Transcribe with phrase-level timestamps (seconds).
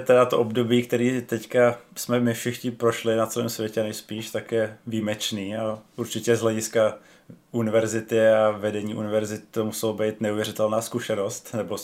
[0.00, 4.78] teda to období, který teďka jsme my všichni prošli na celém světě nejspíš, tak je
[4.86, 6.98] výjimečný a určitě z hlediska
[7.52, 11.76] univerzity a vedení univerzity to muselo být neuvěřitelná zkušenost, nebo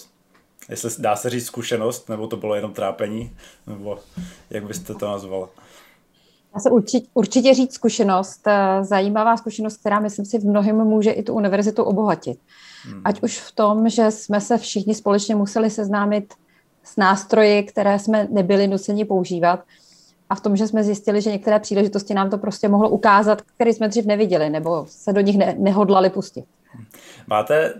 [0.68, 3.36] jestli dá se říct zkušenost, nebo to bylo jenom trápení,
[3.66, 3.98] nebo
[4.50, 5.48] jak byste to nazvala?
[6.54, 11.10] Dá se určitě, určitě říct zkušenost, eh, zajímavá zkušenost, která myslím si v mnohem může
[11.10, 12.38] i tu univerzitu obohatit.
[12.84, 13.02] Hmm.
[13.04, 16.34] Ať už v tom, že jsme se všichni společně museli seznámit
[16.84, 19.64] s nástroji, které jsme nebyli nuceni používat,
[20.30, 23.72] a v tom, že jsme zjistili, že některé příležitosti nám to prostě mohlo ukázat, které
[23.72, 26.44] jsme dřív neviděli, nebo se do nich ne, nehodlali pustit.
[27.26, 27.74] Máte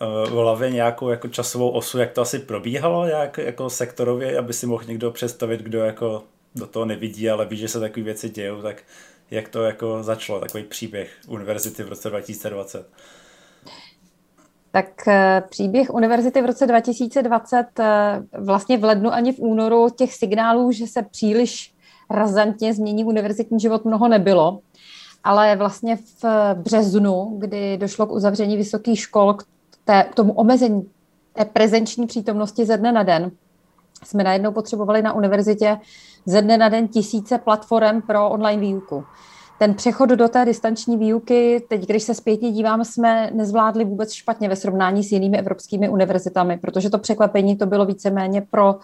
[0.00, 4.66] v hlavě nějakou jako časovou osu, jak to asi probíhalo jak, jako sektorově, aby si
[4.66, 6.22] mohl někdo představit, kdo jako
[6.54, 8.82] do toho nevidí, ale ví, že se takové věci dějou, tak
[9.30, 12.88] jak to jako začalo, takový příběh univerzity v roce 2020?
[14.72, 20.14] Tak eh, příběh univerzity v roce 2020 eh, vlastně v lednu ani v únoru těch
[20.14, 21.74] signálů, že se příliš
[22.10, 24.60] razantně změní univerzitní život mnoho nebylo,
[25.24, 29.44] ale vlastně v březnu, kdy došlo k uzavření vysokých škol, k,
[29.84, 30.90] té, k tomu omezení
[31.32, 33.30] té prezenční přítomnosti ze dne na den,
[34.04, 35.78] jsme najednou potřebovali na univerzitě
[36.26, 39.04] ze dne na den tisíce platform pro online výuku.
[39.60, 44.48] Ten přechod do té distanční výuky, teď když se zpětně dívám, jsme nezvládli vůbec špatně
[44.48, 48.80] ve srovnání s jinými evropskými univerzitami, protože to překvapení to bylo víceméně pro uh,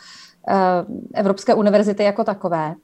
[1.14, 2.74] evropské univerzity jako takové.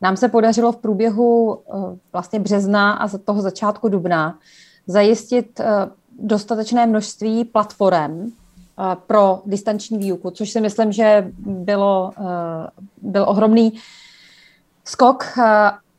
[0.00, 4.38] Nám se podařilo v průběhu uh, vlastně března a toho začátku dubna
[4.86, 5.66] zajistit uh,
[6.18, 8.30] dostatečné množství platform
[9.06, 12.10] pro distanční výuku, což si myslím, že bylo,
[13.02, 13.72] byl ohromný
[14.84, 15.24] skok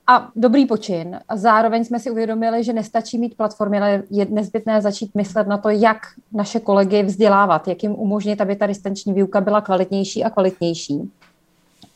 [0.08, 1.20] a dobrý počin.
[1.30, 5.58] A zároveň jsme si uvědomili, že nestačí mít platformy, ale je nezbytné začít myslet na
[5.58, 5.98] to, jak
[6.32, 11.12] naše kolegy vzdělávat, jak jim umožnit, aby ta distanční výuka byla kvalitnější a kvalitnější.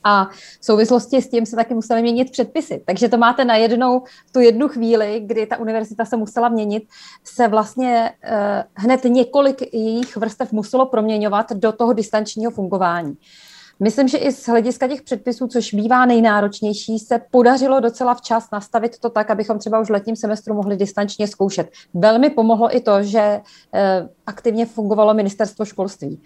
[0.04, 0.26] A
[0.60, 2.82] v souvislosti s tím se taky museli měnit předpisy.
[2.86, 6.84] Takže to máte najednou tu jednu chvíli, kdy ta univerzita se musela měnit,
[7.24, 13.18] se vlastně eh, hned několik jejich vrstev muselo proměňovat do toho distančního fungování.
[13.80, 19.00] Myslím, že i z hlediska těch předpisů, což bývá nejnáročnější, se podařilo docela včas nastavit
[19.00, 21.70] to tak, abychom třeba už v letním semestru mohli distančně zkoušet.
[21.94, 23.42] Velmi pomohlo i to, že
[23.74, 26.22] eh, aktivně fungovalo ministerstvo školství.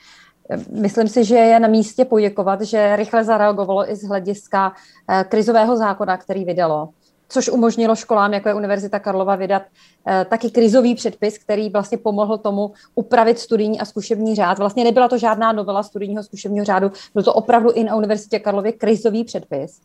[0.72, 4.74] Myslím si, že je na místě poděkovat, že rychle zareagovalo i z hlediska
[5.10, 6.90] eh, krizového zákona, který vydalo
[7.32, 9.64] což umožnilo školám, jako je Univerzita Karlova, vydat
[10.08, 14.60] eh, taky krizový předpis, který vlastně pomohl tomu upravit studijní a zkušební řád.
[14.60, 18.72] Vlastně nebyla to žádná novela studijního zkušebního řádu, byl to opravdu i na Univerzitě Karlově
[18.72, 19.82] krizový předpis.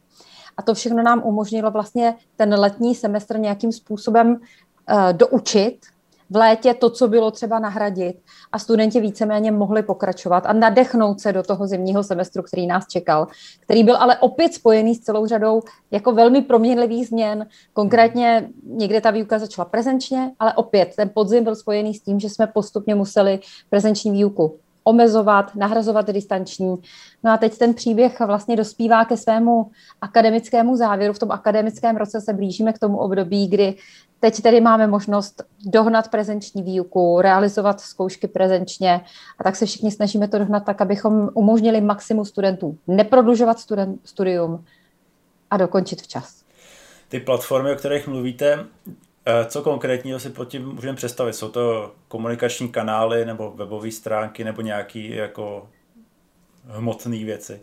[0.56, 5.78] A to všechno nám umožnilo vlastně ten letní semestr nějakým způsobem uh, doučit,
[6.30, 8.16] v létě to, co bylo třeba nahradit
[8.52, 13.26] a studenti víceméně mohli pokračovat a nadechnout se do toho zimního semestru, který nás čekal,
[13.60, 17.46] který byl ale opět spojený s celou řadou jako velmi proměnlivých změn.
[17.72, 22.30] Konkrétně někde ta výuka začala prezenčně, ale opět ten podzim byl spojený s tím, že
[22.30, 26.76] jsme postupně museli prezenční výuku omezovat, nahrazovat distanční.
[27.24, 29.70] No a teď ten příběh vlastně dospívá ke svému
[30.00, 31.12] akademickému závěru.
[31.12, 33.74] V tom akademickém roce se blížíme k tomu období, kdy
[34.20, 39.00] Teď tedy máme možnost dohnat prezenční výuku, realizovat zkoušky prezenčně
[39.38, 44.64] a tak se všichni snažíme to dohnat tak, abychom umožnili maximum studentů neprodlužovat student, studium
[45.50, 46.42] a dokončit včas.
[47.08, 48.66] Ty platformy, o kterých mluvíte,
[49.46, 51.32] co konkrétního si pod tím můžeme představit?
[51.32, 55.68] Jsou to komunikační kanály nebo webové stránky nebo nějaké jako
[56.66, 57.60] hmotné věci?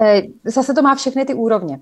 [0.00, 1.80] Eh, zase to má všechny ty úrovně.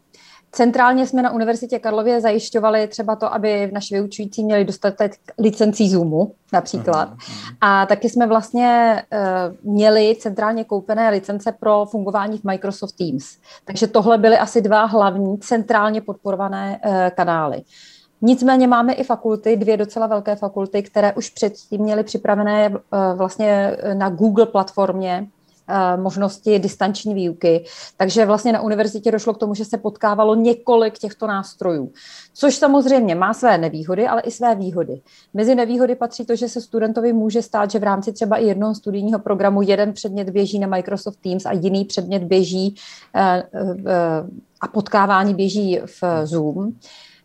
[0.55, 6.35] Centrálně jsme na Univerzitě Karlově zajišťovali třeba to, aby naši vyučující měli dostatek licencí Zoomu
[6.53, 7.11] například.
[7.11, 7.57] Uh-huh.
[7.61, 13.39] A taky jsme vlastně uh, měli centrálně koupené licence pro fungování v Microsoft Teams.
[13.65, 17.63] Takže tohle byly asi dva hlavní centrálně podporované uh, kanály.
[18.23, 22.79] Nicméně máme i fakulty, dvě docela velké fakulty, které už předtím měly připravené uh,
[23.17, 25.29] vlastně na Google platformě
[25.69, 27.65] Eh, možnosti distanční výuky.
[27.97, 31.93] Takže vlastně na univerzitě došlo k tomu, že se potkávalo několik těchto nástrojů,
[32.35, 35.01] což samozřejmě má své nevýhody, ale i své výhody.
[35.35, 38.75] Mezi nevýhody patří to, že se studentovi může stát, že v rámci třeba i jednoho
[38.75, 42.75] studijního programu jeden předmět běží na Microsoft Teams a jiný předmět běží
[43.15, 44.25] eh, eh,
[44.61, 46.73] a potkávání běží v Zoom.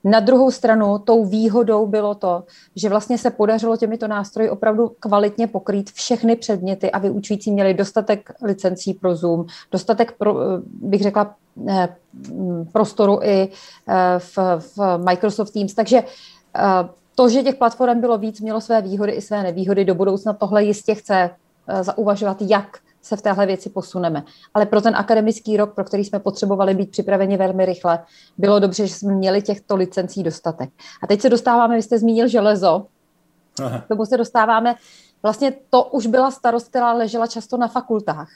[0.09, 2.44] Na druhou stranu tou výhodou bylo to,
[2.75, 8.31] že vlastně se podařilo těmito nástroji opravdu kvalitně pokrýt všechny předměty a vyučující měli dostatek
[8.44, 11.36] licencí pro Zoom, dostatek, pro, bych řekla,
[11.69, 11.95] eh,
[12.71, 13.50] prostoru i
[13.88, 15.74] eh, v, v Microsoft Teams.
[15.74, 16.63] Takže eh,
[17.15, 19.86] to, že těch platform bylo víc, mělo své výhody i své nevýhody.
[19.86, 21.30] Do budoucna tohle jistě chce
[21.81, 22.77] zauvažovat jak
[23.07, 24.24] se v téhle věci posuneme.
[24.54, 28.00] Ale pro ten akademický rok, pro který jsme potřebovali být připraveni velmi rychle,
[28.38, 30.69] bylo dobře, že jsme měli těchto licencí dostatek.
[31.04, 32.86] A teď se dostáváme, vy jste zmínil železo,
[33.65, 33.80] Aha.
[33.80, 34.75] k tomu se dostáváme,
[35.24, 38.30] vlastně to už byla starost, která ležela často na fakultách.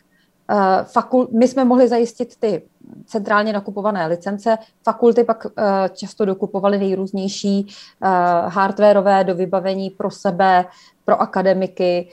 [0.52, 2.64] Eh, fakul, my jsme mohli zajistit ty
[3.06, 5.52] centrálně nakupované licence, fakulty pak uh,
[5.94, 8.10] často dokupovaly nejrůznější uh,
[8.54, 10.66] hardwareové do vybavení pro sebe,
[11.06, 12.10] pro akademiky,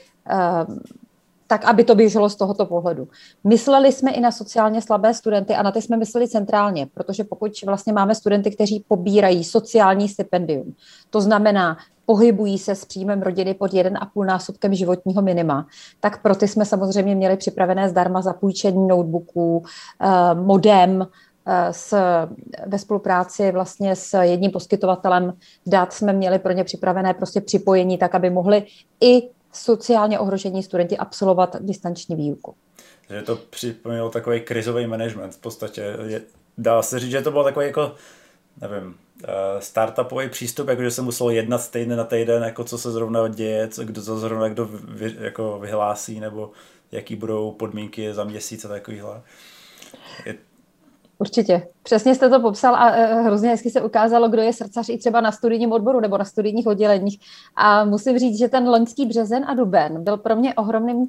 [1.49, 3.07] tak aby to běželo z tohoto pohledu.
[3.43, 7.51] Mysleli jsme i na sociálně slabé studenty a na ty jsme mysleli centrálně, protože pokud
[7.65, 10.73] vlastně máme studenty, kteří pobírají sociální stipendium,
[11.09, 15.67] to znamená pohybují se s příjmem rodiny pod 1,5 násobkem životního minima,
[15.99, 19.63] tak pro ty jsme samozřejmě měli připravené zdarma zapůjčení notebooků,
[20.01, 21.07] eh, modem,
[21.45, 21.97] eh, s,
[22.67, 25.33] ve spolupráci vlastně s jedním poskytovatelem
[25.65, 28.63] dat jsme měli pro ně připravené prostě připojení, tak aby mohli
[29.01, 32.55] i sociálně ohrožení studenti absolvovat distanční výuku.
[33.09, 35.95] Že to připomnělo takový krizový management v podstatě.
[36.07, 36.21] Je,
[36.57, 37.95] dá se říct, že to bylo takový jako,
[38.61, 38.95] nevím, uh,
[39.59, 43.83] startupový přístup, jakože se muselo jednat stejně na týden, jako co se zrovna děje, co,
[43.83, 46.51] kdo to zrovna kdo vy, jako vyhlásí, nebo
[46.91, 49.21] jaký budou podmínky za měsíc a takovýhle.
[50.25, 50.48] Je...
[51.21, 51.67] Určitě.
[51.83, 55.21] Přesně jste to popsal a uh, hrozně hezky se ukázalo, kdo je srdcař i třeba
[55.21, 57.19] na studijním odboru nebo na studijních odděleních.
[57.55, 61.07] A musím říct, že ten loňský březen a duben byl pro mě ohromným uh,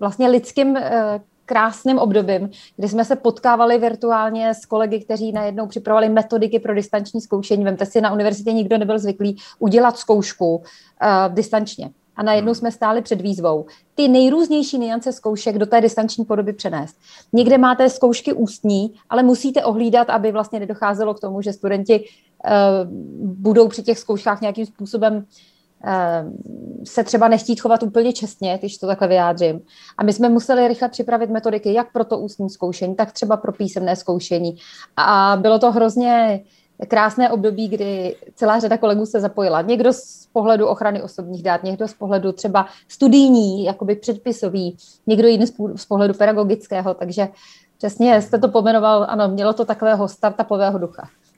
[0.00, 0.78] vlastně lidským
[1.46, 7.20] krásným obdobím, kdy jsme se potkávali virtuálně s kolegy, kteří najednou připravovali metodiky pro distanční
[7.20, 7.64] zkoušení.
[7.64, 10.62] Vemte si, na univerzitě nikdo nebyl zvyklý udělat zkoušku uh,
[11.34, 11.90] distančně.
[12.16, 12.54] A najednou hmm.
[12.54, 13.66] jsme stáli před výzvou.
[13.94, 16.96] Ty nejrůznější niance zkoušek do té distanční podoby přenést.
[17.32, 22.90] Někde máte zkoušky ústní, ale musíte ohlídat, aby vlastně nedocházelo k tomu, že studenti uh,
[23.24, 25.24] budou při těch zkouškách nějakým způsobem
[25.86, 26.36] Ehm,
[26.84, 29.60] se třeba nechtít chovat úplně čestně, když to takhle vyjádřím.
[29.98, 33.52] A my jsme museli rychle připravit metodiky, jak pro to ústní zkoušení, tak třeba pro
[33.52, 34.56] písemné zkoušení.
[34.96, 36.40] A bylo to hrozně
[36.88, 39.62] krásné období, kdy celá řada kolegů se zapojila.
[39.62, 44.76] Někdo z pohledu ochrany osobních dát, někdo z pohledu třeba studijní, jakoby předpisový,
[45.06, 47.28] někdo jiný z pohledu pedagogického, takže
[47.78, 51.08] přesně jste to pomenoval, ano, mělo to takového startupového ducha.